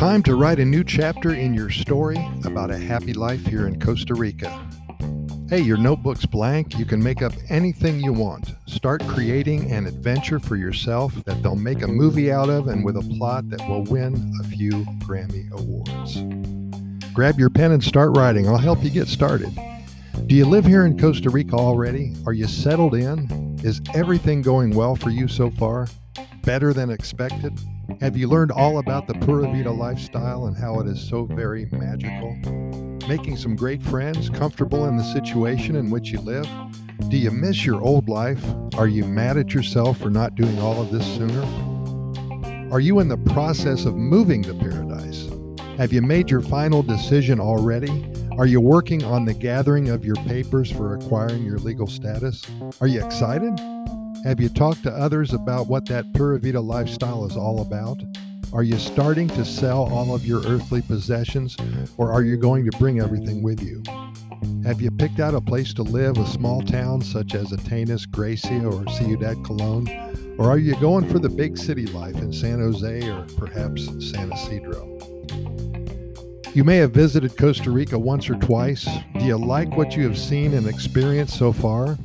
time 0.00 0.22
to 0.22 0.34
write 0.34 0.58
a 0.58 0.64
new 0.64 0.82
chapter 0.82 1.34
in 1.34 1.52
your 1.52 1.68
story 1.68 2.16
about 2.46 2.70
a 2.70 2.78
happy 2.78 3.12
life 3.12 3.44
here 3.44 3.66
in 3.66 3.78
Costa 3.78 4.14
Rica. 4.14 4.66
Hey, 5.50 5.60
your 5.60 5.76
notebook's 5.76 6.24
blank. 6.24 6.78
You 6.78 6.86
can 6.86 7.02
make 7.02 7.20
up 7.20 7.34
anything 7.50 8.00
you 8.00 8.14
want. 8.14 8.54
Start 8.64 9.06
creating 9.08 9.70
an 9.70 9.86
adventure 9.86 10.38
for 10.38 10.56
yourself 10.56 11.12
that 11.26 11.42
they'll 11.42 11.54
make 11.54 11.82
a 11.82 11.86
movie 11.86 12.32
out 12.32 12.48
of 12.48 12.68
and 12.68 12.82
with 12.82 12.96
a 12.96 13.02
plot 13.18 13.50
that 13.50 13.60
will 13.68 13.84
win 13.84 14.32
a 14.40 14.44
few 14.44 14.70
Grammy 15.04 15.50
Awards. 15.52 16.16
Grab 17.12 17.38
your 17.38 17.50
pen 17.50 17.72
and 17.72 17.84
start 17.84 18.16
writing. 18.16 18.48
I'll 18.48 18.56
help 18.56 18.82
you 18.82 18.88
get 18.88 19.06
started. 19.06 19.54
Do 20.26 20.34
you 20.34 20.46
live 20.46 20.64
here 20.64 20.86
in 20.86 20.98
Costa 20.98 21.28
Rica 21.28 21.56
already? 21.56 22.14
Are 22.24 22.32
you 22.32 22.46
settled 22.46 22.94
in? 22.94 23.58
Is 23.62 23.82
everything 23.92 24.40
going 24.40 24.74
well 24.74 24.96
for 24.96 25.10
you 25.10 25.28
so 25.28 25.50
far? 25.50 25.88
Better 26.42 26.72
than 26.72 26.88
expected? 26.88 27.52
Have 27.98 28.16
you 28.16 28.28
learned 28.28 28.52
all 28.52 28.78
about 28.78 29.06
the 29.06 29.14
Pura 29.14 29.50
Vida 29.50 29.70
lifestyle 29.70 30.46
and 30.46 30.56
how 30.56 30.80
it 30.80 30.86
is 30.86 31.00
so 31.00 31.24
very 31.24 31.66
magical? 31.72 32.34
Making 33.08 33.36
some 33.36 33.56
great 33.56 33.82
friends, 33.82 34.30
comfortable 34.30 34.86
in 34.86 34.96
the 34.96 35.02
situation 35.02 35.76
in 35.76 35.90
which 35.90 36.10
you 36.10 36.20
live? 36.20 36.48
Do 37.08 37.18
you 37.18 37.30
miss 37.30 37.66
your 37.66 37.82
old 37.82 38.08
life? 38.08 38.42
Are 38.76 38.88
you 38.88 39.04
mad 39.04 39.36
at 39.36 39.52
yourself 39.52 39.98
for 39.98 40.08
not 40.08 40.34
doing 40.34 40.58
all 40.60 40.80
of 40.80 40.90
this 40.90 41.06
sooner? 41.16 41.42
Are 42.72 42.80
you 42.80 43.00
in 43.00 43.08
the 43.08 43.18
process 43.18 43.84
of 43.84 43.96
moving 43.96 44.42
to 44.44 44.54
paradise? 44.54 45.28
Have 45.76 45.92
you 45.92 46.02
made 46.02 46.30
your 46.30 46.42
final 46.42 46.82
decision 46.82 47.40
already? 47.40 48.06
Are 48.38 48.46
you 48.46 48.60
working 48.60 49.04
on 49.04 49.24
the 49.24 49.34
gathering 49.34 49.88
of 49.88 50.04
your 50.04 50.16
papers 50.16 50.70
for 50.70 50.94
acquiring 50.94 51.44
your 51.44 51.58
legal 51.58 51.86
status? 51.86 52.46
Are 52.80 52.86
you 52.86 53.04
excited? 53.04 53.58
Have 54.24 54.38
you 54.38 54.50
talked 54.50 54.82
to 54.82 54.92
others 54.92 55.32
about 55.32 55.66
what 55.66 55.86
that 55.86 56.12
Pura 56.12 56.38
Vida 56.38 56.60
lifestyle 56.60 57.24
is 57.24 57.38
all 57.38 57.62
about? 57.62 58.02
Are 58.52 58.62
you 58.62 58.76
starting 58.76 59.28
to 59.28 59.46
sell 59.46 59.90
all 59.90 60.14
of 60.14 60.26
your 60.26 60.44
earthly 60.46 60.82
possessions, 60.82 61.56
or 61.96 62.12
are 62.12 62.22
you 62.22 62.36
going 62.36 62.70
to 62.70 62.78
bring 62.78 63.00
everything 63.00 63.42
with 63.42 63.62
you? 63.62 63.82
Have 64.62 64.82
you 64.82 64.90
picked 64.90 65.20
out 65.20 65.34
a 65.34 65.40
place 65.40 65.72
to 65.74 65.82
live, 65.82 66.18
a 66.18 66.26
small 66.26 66.60
town 66.60 67.00
such 67.00 67.34
as 67.34 67.50
Atenas, 67.50 68.10
Grecia, 68.10 68.62
or 68.62 68.86
Ciudad 68.88 69.42
Colon? 69.42 69.88
Or 70.38 70.50
are 70.50 70.58
you 70.58 70.74
going 70.76 71.08
for 71.08 71.18
the 71.18 71.30
big 71.30 71.56
city 71.56 71.86
life 71.86 72.16
in 72.16 72.30
San 72.30 72.58
Jose 72.58 73.08
or 73.08 73.26
perhaps 73.38 73.86
San 74.10 74.32
Isidro? 74.32 74.89
You 76.52 76.64
may 76.64 76.78
have 76.78 76.90
visited 76.90 77.36
Costa 77.36 77.70
Rica 77.70 77.96
once 77.96 78.28
or 78.28 78.34
twice. 78.34 78.84
Do 79.16 79.24
you 79.24 79.36
like 79.36 79.76
what 79.76 79.96
you 79.96 80.02
have 80.02 80.18
seen 80.18 80.52
and 80.54 80.66
experienced 80.66 81.38
so 81.38 81.52
far? 81.52 81.96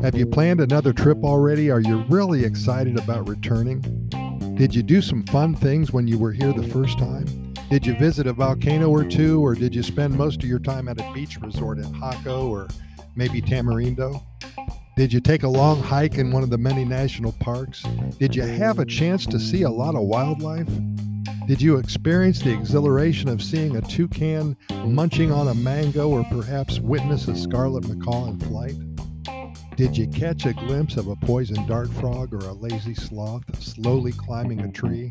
Have 0.00 0.14
you 0.14 0.26
planned 0.26 0.60
another 0.60 0.92
trip 0.92 1.24
already? 1.24 1.72
Are 1.72 1.80
you 1.80 2.04
really 2.08 2.44
excited 2.44 2.96
about 2.96 3.28
returning? 3.28 3.80
Did 4.54 4.76
you 4.76 4.84
do 4.84 5.02
some 5.02 5.24
fun 5.24 5.56
things 5.56 5.92
when 5.92 6.06
you 6.06 6.18
were 6.18 6.30
here 6.30 6.52
the 6.52 6.68
first 6.68 7.00
time? 7.00 7.52
Did 7.68 7.84
you 7.84 7.96
visit 7.96 8.28
a 8.28 8.32
volcano 8.32 8.88
or 8.88 9.02
two, 9.02 9.44
or 9.44 9.56
did 9.56 9.74
you 9.74 9.82
spend 9.82 10.16
most 10.16 10.40
of 10.40 10.48
your 10.48 10.60
time 10.60 10.86
at 10.86 11.00
a 11.00 11.12
beach 11.12 11.38
resort 11.40 11.78
in 11.78 11.86
Jaco 11.94 12.48
or 12.48 12.68
maybe 13.16 13.42
Tamarindo? 13.42 14.22
Did 14.96 15.12
you 15.12 15.20
take 15.20 15.42
a 15.42 15.48
long 15.48 15.82
hike 15.82 16.16
in 16.16 16.30
one 16.30 16.44
of 16.44 16.50
the 16.50 16.58
many 16.58 16.84
national 16.84 17.32
parks? 17.32 17.82
Did 18.20 18.36
you 18.36 18.42
have 18.42 18.78
a 18.78 18.86
chance 18.86 19.26
to 19.26 19.40
see 19.40 19.62
a 19.62 19.70
lot 19.70 19.96
of 19.96 20.02
wildlife? 20.02 20.68
Did 21.50 21.60
you 21.60 21.78
experience 21.78 22.40
the 22.40 22.52
exhilaration 22.52 23.28
of 23.28 23.42
seeing 23.42 23.74
a 23.74 23.80
toucan 23.80 24.56
munching 24.84 25.32
on 25.32 25.48
a 25.48 25.54
mango 25.54 26.08
or 26.08 26.22
perhaps 26.30 26.78
witness 26.78 27.26
a 27.26 27.34
scarlet 27.34 27.88
macaw 27.88 28.28
in 28.28 28.38
flight? 28.38 28.76
Did 29.74 29.96
you 29.96 30.06
catch 30.06 30.46
a 30.46 30.52
glimpse 30.52 30.96
of 30.96 31.08
a 31.08 31.16
poison 31.16 31.66
dart 31.66 31.88
frog 31.94 32.32
or 32.32 32.48
a 32.48 32.52
lazy 32.52 32.94
sloth 32.94 33.42
slowly 33.60 34.12
climbing 34.12 34.60
a 34.60 34.70
tree? 34.70 35.10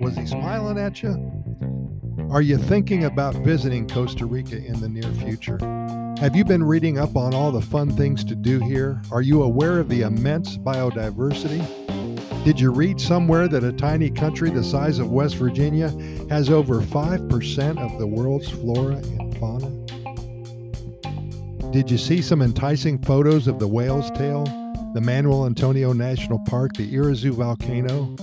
Was 0.00 0.16
he 0.16 0.24
smiling 0.24 0.78
at 0.78 1.02
you? 1.02 1.30
Are 2.30 2.40
you 2.40 2.56
thinking 2.56 3.04
about 3.04 3.34
visiting 3.34 3.86
Costa 3.86 4.24
Rica 4.24 4.56
in 4.56 4.80
the 4.80 4.88
near 4.88 5.12
future? 5.22 5.58
Have 6.18 6.34
you 6.34 6.46
been 6.46 6.64
reading 6.64 6.98
up 6.98 7.14
on 7.14 7.34
all 7.34 7.52
the 7.52 7.60
fun 7.60 7.94
things 7.94 8.24
to 8.24 8.34
do 8.34 8.58
here? 8.58 9.02
Are 9.12 9.20
you 9.20 9.42
aware 9.42 9.80
of 9.80 9.90
the 9.90 10.00
immense 10.00 10.56
biodiversity? 10.56 11.83
Did 12.44 12.60
you 12.60 12.70
read 12.72 13.00
somewhere 13.00 13.48
that 13.48 13.64
a 13.64 13.72
tiny 13.72 14.10
country 14.10 14.50
the 14.50 14.62
size 14.62 14.98
of 14.98 15.10
West 15.10 15.36
Virginia 15.36 15.88
has 16.28 16.50
over 16.50 16.82
5% 16.82 17.78
of 17.78 17.98
the 17.98 18.06
world's 18.06 18.50
flora 18.50 18.96
and 18.96 19.34
fauna? 19.38 19.70
Did 21.72 21.90
you 21.90 21.96
see 21.96 22.20
some 22.20 22.42
enticing 22.42 22.98
photos 22.98 23.48
of 23.48 23.58
the 23.58 23.66
whale's 23.66 24.10
tail, 24.10 24.44
the 24.92 25.00
Manuel 25.00 25.46
Antonio 25.46 25.94
National 25.94 26.38
Park, 26.40 26.74
the 26.74 26.86
Irazu 26.94 27.30
volcano, 27.30 28.14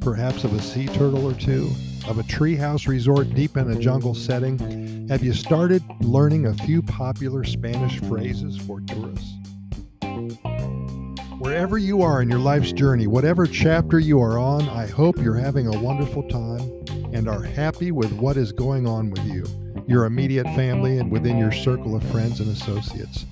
perhaps 0.00 0.42
of 0.42 0.52
a 0.52 0.60
sea 0.60 0.86
turtle 0.86 1.24
or 1.24 1.34
two, 1.34 1.70
of 2.08 2.18
a 2.18 2.24
treehouse 2.24 2.88
resort 2.88 3.32
deep 3.32 3.56
in 3.56 3.70
a 3.70 3.78
jungle 3.78 4.16
setting? 4.16 5.06
Have 5.08 5.22
you 5.22 5.34
started 5.34 5.84
learning 6.00 6.46
a 6.46 6.54
few 6.54 6.82
popular 6.82 7.44
Spanish 7.44 8.00
phrases 8.00 8.56
for 8.56 8.80
tourists? 8.80 9.43
Wherever 11.44 11.76
you 11.76 12.00
are 12.00 12.22
in 12.22 12.30
your 12.30 12.38
life's 12.38 12.72
journey, 12.72 13.06
whatever 13.06 13.46
chapter 13.46 13.98
you 13.98 14.18
are 14.18 14.38
on, 14.38 14.66
I 14.66 14.86
hope 14.86 15.18
you're 15.18 15.34
having 15.34 15.66
a 15.66 15.78
wonderful 15.78 16.22
time 16.30 16.62
and 17.12 17.28
are 17.28 17.42
happy 17.42 17.90
with 17.90 18.10
what 18.14 18.38
is 18.38 18.50
going 18.50 18.88
on 18.88 19.10
with 19.10 19.22
you 19.26 19.44
your 19.86 20.06
immediate 20.06 20.46
family, 20.56 20.98
and 20.98 21.10
within 21.10 21.36
your 21.36 21.52
circle 21.52 21.94
of 21.94 22.02
friends 22.04 22.40
and 22.40 22.50
associates. 22.50 23.26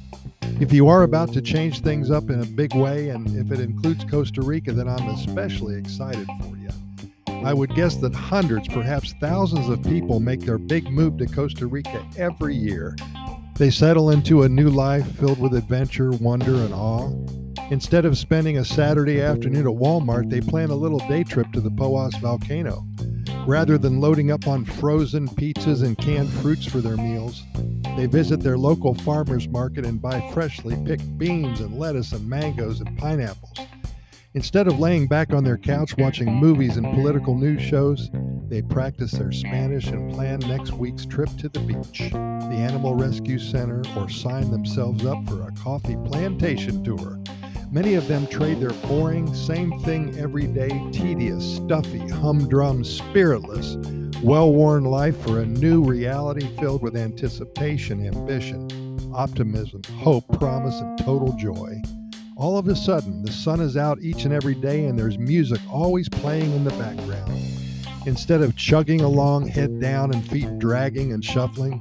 If 0.61 0.75
you 0.75 0.89
are 0.89 1.05
about 1.05 1.33
to 1.33 1.41
change 1.41 1.81
things 1.81 2.11
up 2.11 2.29
in 2.29 2.43
a 2.43 2.45
big 2.45 2.75
way, 2.75 3.09
and 3.09 3.35
if 3.35 3.51
it 3.51 3.65
includes 3.65 4.05
Costa 4.05 4.43
Rica, 4.43 4.73
then 4.73 4.89
I'm 4.89 5.09
especially 5.09 5.77
excited 5.77 6.27
for 6.43 6.55
you. 6.59 6.69
I 7.47 7.55
would 7.55 7.75
guess 7.75 7.97
that 7.97 8.15
hundreds, 8.15 8.69
perhaps 8.69 9.15
thousands 9.23 9.71
of 9.71 9.83
people 9.85 10.21
make 10.21 10.41
their 10.41 10.59
big 10.59 10.91
move 10.91 11.17
to 11.17 11.27
Costa 11.27 11.67
Rica 11.67 12.07
every 12.19 12.55
year. 12.55 12.95
They 13.63 13.71
settle 13.71 14.11
into 14.11 14.43
a 14.43 14.49
new 14.49 14.71
life 14.71 15.07
filled 15.21 15.39
with 15.39 15.55
adventure, 15.55 16.11
wonder, 16.11 16.53
and 16.53 16.75
awe. 16.75 17.13
Instead 17.71 18.05
of 18.05 18.19
spending 18.19 18.59
a 18.59 18.65
Saturday 18.65 19.21
afternoon 19.21 19.69
at 19.69 19.73
Walmart, 19.73 20.29
they 20.29 20.41
plan 20.41 20.71
a 20.71 20.75
little 20.75 20.99
day 20.99 21.23
trip 21.23 21.47
to 21.53 21.61
the 21.61 21.71
Poas 21.71 22.13
volcano. 22.21 22.85
Rather 23.47 23.79
than 23.79 24.01
loading 24.01 24.33
up 24.33 24.49
on 24.49 24.65
frozen 24.65 25.29
pizzas 25.29 25.85
and 25.85 25.97
canned 25.97 26.29
fruits 26.29 26.67
for 26.67 26.81
their 26.81 26.97
meals, 26.97 27.45
they 27.97 28.07
visit 28.07 28.41
their 28.41 28.59
local 28.59 28.95
farmer's 28.95 29.47
market 29.47 29.87
and 29.87 30.03
buy 30.03 30.29
freshly 30.35 30.77
picked 30.85 31.17
beans 31.17 31.61
and 31.61 31.79
lettuce 31.79 32.11
and 32.11 32.29
mangoes 32.29 32.81
and 32.81 32.99
pineapples. 32.99 33.57
Instead 34.35 34.67
of 34.67 34.81
laying 34.81 35.07
back 35.07 35.33
on 35.33 35.45
their 35.45 35.57
couch 35.57 35.97
watching 35.99 36.35
movies 36.35 36.79
and 36.79 36.95
political 36.95 37.39
news 37.39 37.63
shows, 37.63 38.11
they 38.53 38.63
practice 38.63 39.13
their 39.13 39.33
Spanish 39.33 39.87
and 39.87 40.13
plan 40.13 40.39
next 40.41 40.73
week's 40.73 41.07
trip 41.07 41.31
to 41.39 41.49
the 41.49 41.61
beach, 41.61 42.11
the 42.13 42.57
Animal 42.57 42.95
Rescue 42.95 43.39
Center, 43.39 43.83
or 43.97 44.09
sign 44.09 44.51
themselves 44.51 45.05
up 45.05 45.27
for 45.27 45.43
a 45.43 45.53
coffee 45.53 45.97
plantation 46.05 46.85
tour 46.85 47.19
Many 47.73 47.95
of 47.95 48.07
them 48.07 48.27
trade 48.27 48.61
their 48.61 48.75
boring, 48.87 49.33
same 49.33 49.81
thing 49.81 50.15
every 50.19 50.47
day, 50.47 50.69
tedious, 50.93 51.57
stuffy, 51.57 52.07
humdrum, 52.07 52.85
spiritless, 52.85 53.77
well 54.23 54.53
worn 54.53 54.85
life 54.85 55.19
for 55.23 55.41
a 55.41 55.47
new 55.47 55.83
reality 55.83 56.55
filled 56.59 56.83
with 56.83 56.99
anticipation, 56.99 58.07
ambition, 58.07 58.69
optimism, 59.15 59.81
hope, 59.97 60.29
promise, 60.39 60.79
and 60.81 60.99
total 60.99 61.35
joy. 61.39 61.81
All 62.37 62.59
of 62.59 62.69
a 62.69 62.77
sudden, 62.77 63.23
the 63.23 63.33
sun 63.33 63.63
is 63.63 63.79
out 63.79 64.03
each 64.03 64.27
and 64.27 64.35
every 64.35 64.55
day, 64.55 64.85
and 64.85 64.99
there's 64.99 65.17
music 65.17 65.61
always 65.73 66.11
playing 66.11 66.53
in 66.53 66.65
the 66.65 66.73
background. 66.73 67.52
Instead 68.05 68.43
of 68.43 68.57
chugging 68.57 69.01
along, 69.01 69.47
head 69.47 69.81
down, 69.81 70.13
and 70.13 70.29
feet 70.29 70.59
dragging 70.59 71.13
and 71.13 71.25
shuffling, 71.25 71.81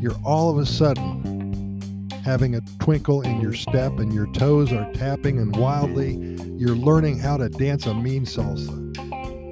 you're 0.00 0.16
all 0.24 0.50
of 0.50 0.58
a 0.58 0.66
sudden 0.66 1.90
having 2.24 2.54
a 2.54 2.60
twinkle 2.78 3.22
in 3.22 3.40
your 3.40 3.52
step 3.52 3.98
and 3.98 4.12
your 4.12 4.30
toes 4.32 4.72
are 4.72 4.92
tapping 4.92 5.38
and 5.38 5.56
wildly 5.56 6.14
you're 6.56 6.76
learning 6.76 7.18
how 7.18 7.36
to 7.36 7.48
dance 7.48 7.86
a 7.86 7.94
mean 7.94 8.24
salsa. 8.24 8.78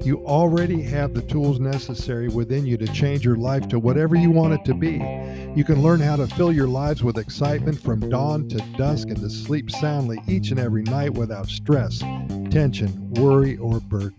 You 0.07 0.25
already 0.25 0.81
have 0.83 1.13
the 1.13 1.23
tools 1.23 1.59
necessary 1.59 2.29
within 2.29 2.65
you 2.65 2.77
to 2.77 2.87
change 2.87 3.25
your 3.25 3.35
life 3.35 3.67
to 3.69 3.81
whatever 3.81 4.15
you 4.15 4.31
want 4.31 4.55
it 4.55 4.65
to 4.67 4.75
be. 4.75 4.93
You 5.57 5.65
can 5.65 5.83
learn 5.83 5.99
how 5.99 6.15
to 6.17 6.29
fill 6.29 6.53
your 6.53 6.69
lives 6.69 7.03
with 7.03 7.19
excitement 7.19 7.83
from 7.83 8.09
dawn 8.09 8.49
to 8.49 8.59
dusk 8.79 9.09
and 9.09 9.19
to 9.19 9.29
sleep 9.29 9.73
soundly 9.73 10.23
each 10.29 10.53
and 10.53 10.61
every 10.61 10.85
night 10.85 11.15
without 11.15 11.49
stress, 11.49 11.99
tension, 12.51 13.11
worry, 13.15 13.59
or 13.59 13.81
burden. 13.81 14.15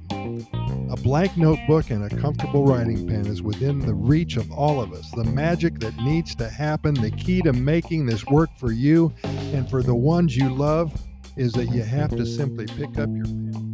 A 0.92 0.98
blank 0.98 1.38
notebook 1.38 1.90
and 1.90 2.04
a 2.04 2.10
comfortable 2.18 2.66
writing 2.66 3.08
pen 3.08 3.26
is 3.26 3.42
within 3.42 3.80
the 3.80 3.94
reach 3.94 4.36
of 4.36 4.52
all 4.52 4.82
of 4.82 4.92
us. 4.92 5.10
The 5.12 5.24
magic 5.24 5.80
that 5.80 5.96
needs 5.96 6.36
to 6.36 6.50
happen, 6.50 6.94
the 6.96 7.12
key 7.12 7.42
to 7.44 7.54
making 7.54 8.08
this 8.08 8.26
work 8.26 8.50
for 8.58 8.74
you 8.74 9.14
and 9.24 9.70
for 9.70 9.82
the 9.82 9.96
ones 9.96 10.36
you 10.36 10.50
love, 10.54 10.94
is 11.38 11.54
that 11.54 11.68
you 11.68 11.84
have 11.84 12.10
to 12.10 12.26
simply 12.26 12.66
pick 12.66 13.00
up 13.00 13.10
your 13.10 13.24
pen 13.24 13.71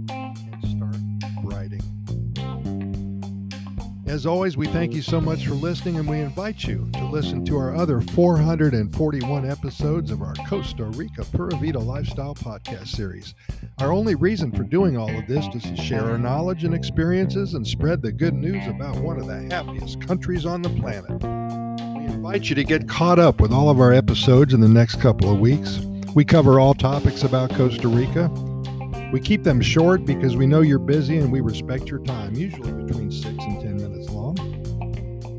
As 4.08 4.26
always, 4.26 4.56
we 4.56 4.68
thank 4.68 4.94
you 4.94 5.02
so 5.02 5.20
much 5.20 5.46
for 5.46 5.54
listening 5.54 5.98
and 5.98 6.08
we 6.08 6.22
invite 6.22 6.64
you 6.64 6.90
to 6.94 7.06
listen 7.06 7.44
to 7.44 7.58
our 7.58 7.76
other 7.76 8.00
441 8.00 9.50
episodes 9.50 10.12
of 10.12 10.22
our 10.22 10.34
Costa 10.48 10.86
Rica 10.86 11.26
Pura 11.26 11.58
Vida 11.58 11.78
Lifestyle 11.78 12.34
Podcast 12.34 12.88
series. 12.88 13.36
Our 13.80 13.92
only 13.92 14.16
reason 14.16 14.54
for 14.54 14.64
doing 14.64 14.96
all 14.96 15.14
of 15.14 15.28
this 15.28 15.46
is 15.54 15.64
to 15.64 15.76
share 15.76 16.06
our 16.06 16.18
knowledge 16.18 16.64
and 16.64 16.74
experiences 16.74 17.54
and 17.54 17.68
spread 17.68 18.02
the 18.02 18.14
good 18.14 18.34
news 18.34 18.66
about 18.68 18.96
one 18.96 19.20
of 19.20 19.28
the 19.28 19.54
happiest 19.54 20.00
countries 20.08 20.46
on 20.46 20.62
the 20.62 20.70
planet. 20.70 21.22
We 22.00 22.06
invite 22.06 22.50
you 22.50 22.56
to 22.56 22.64
get 22.64 22.88
caught 22.88 23.20
up 23.20 23.42
with 23.42 23.52
all 23.52 23.70
of 23.70 23.82
our 23.82 23.92
episodes 23.92 24.54
in 24.54 24.62
the 24.62 24.70
next 24.70 25.02
couple 25.02 25.30
of 25.30 25.40
weeks. 25.42 25.80
We 26.16 26.24
cover 26.24 26.62
all 26.62 26.74
topics 26.74 27.24
about 27.24 27.54
Costa 27.56 27.90
Rica. 27.90 28.32
We 29.12 29.22
keep 29.22 29.44
them 29.44 29.62
short 29.62 30.06
because 30.06 30.36
we 30.36 30.48
know 30.48 30.62
you're 30.62 30.80
busy 30.80 31.18
and 31.18 31.32
we 31.32 31.40
respect 31.40 31.88
your 31.90 32.00
time, 32.00 32.36
usually 32.36 32.74
between 32.74 33.10
6 33.10 33.26
and 33.26 33.38
10 33.40 33.46
minutes 33.46 33.46
long. 33.46 33.57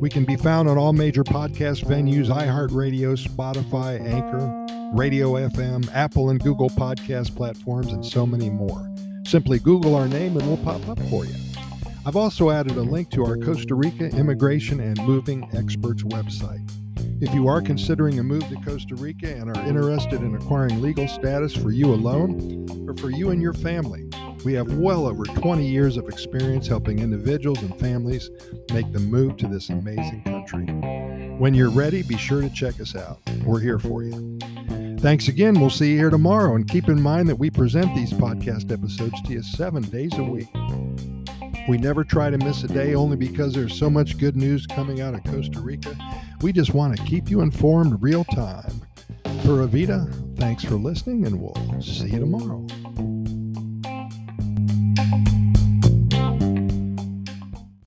We 0.00 0.08
can 0.08 0.24
be 0.24 0.36
found 0.36 0.68
on 0.68 0.78
all 0.78 0.92
major 0.92 1.24
podcast 1.24 1.84
venues 1.84 2.28
iHeartRadio, 2.28 3.18
Spotify, 3.18 4.00
Anchor, 4.00 4.94
Radio 4.96 5.32
FM, 5.32 5.92
Apple 5.92 6.30
and 6.30 6.40
Google 6.40 6.70
podcast 6.70 7.34
platforms, 7.34 7.92
and 7.92 8.06
so 8.06 8.24
many 8.24 8.48
more. 8.48 8.88
Simply 9.26 9.58
Google 9.58 9.96
our 9.96 10.06
name 10.06 10.36
and 10.36 10.46
we'll 10.46 10.56
pop 10.58 10.88
up 10.88 11.00
for 11.10 11.24
you. 11.24 11.34
I've 12.06 12.14
also 12.14 12.50
added 12.50 12.76
a 12.76 12.82
link 12.82 13.10
to 13.10 13.24
our 13.24 13.36
Costa 13.36 13.74
Rica 13.74 14.06
Immigration 14.16 14.78
and 14.78 15.04
Moving 15.04 15.50
Experts 15.52 16.04
website. 16.04 16.64
If 17.20 17.34
you 17.34 17.48
are 17.48 17.60
considering 17.60 18.20
a 18.20 18.22
move 18.22 18.48
to 18.50 18.56
Costa 18.64 18.94
Rica 18.94 19.34
and 19.34 19.56
are 19.56 19.66
interested 19.66 20.22
in 20.22 20.36
acquiring 20.36 20.80
legal 20.80 21.08
status 21.08 21.56
for 21.56 21.72
you 21.72 21.92
alone 21.92 22.86
or 22.88 22.96
for 22.96 23.10
you 23.10 23.30
and 23.30 23.42
your 23.42 23.52
family, 23.52 24.07
we 24.44 24.52
have 24.54 24.72
well 24.78 25.06
over 25.06 25.24
20 25.24 25.66
years 25.66 25.96
of 25.96 26.08
experience 26.08 26.66
helping 26.66 26.98
individuals 27.00 27.62
and 27.62 27.78
families 27.78 28.30
make 28.72 28.90
the 28.92 28.98
move 28.98 29.36
to 29.38 29.48
this 29.48 29.68
amazing 29.68 30.22
country. 30.24 30.66
When 31.38 31.54
you're 31.54 31.70
ready, 31.70 32.02
be 32.02 32.16
sure 32.16 32.40
to 32.40 32.50
check 32.50 32.80
us 32.80 32.94
out. 32.94 33.20
We're 33.44 33.60
here 33.60 33.78
for 33.78 34.02
you. 34.02 34.38
Thanks 34.98 35.28
again. 35.28 35.60
We'll 35.60 35.70
see 35.70 35.92
you 35.92 35.98
here 35.98 36.10
tomorrow. 36.10 36.56
And 36.56 36.68
keep 36.68 36.88
in 36.88 37.00
mind 37.00 37.28
that 37.28 37.36
we 37.36 37.50
present 37.50 37.94
these 37.94 38.12
podcast 38.12 38.72
episodes 38.72 39.20
to 39.22 39.32
you 39.32 39.42
seven 39.42 39.82
days 39.82 40.16
a 40.18 40.22
week. 40.22 40.48
We 41.68 41.78
never 41.78 42.02
try 42.02 42.30
to 42.30 42.38
miss 42.38 42.64
a 42.64 42.68
day 42.68 42.94
only 42.94 43.16
because 43.16 43.52
there's 43.52 43.78
so 43.78 43.90
much 43.90 44.18
good 44.18 44.36
news 44.36 44.66
coming 44.66 45.00
out 45.00 45.14
of 45.14 45.22
Costa 45.24 45.60
Rica. 45.60 45.96
We 46.40 46.52
just 46.52 46.74
want 46.74 46.96
to 46.96 47.02
keep 47.04 47.30
you 47.30 47.42
informed 47.42 48.02
real 48.02 48.24
time. 48.24 48.82
Pura 49.42 49.66
Vida, 49.66 50.08
thanks 50.36 50.64
for 50.64 50.74
listening, 50.74 51.26
and 51.26 51.40
we'll 51.40 51.80
see 51.80 52.08
you 52.08 52.18
tomorrow. 52.18 52.66